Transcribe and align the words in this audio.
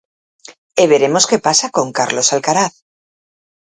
E 0.81 0.83
veremos 0.91 1.27
que 1.29 1.43
pasa 1.47 1.67
con 1.75 1.87
Carlos 1.97 2.27
Alcaraz. 2.35 2.73